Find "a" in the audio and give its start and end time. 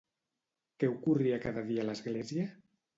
1.87-1.89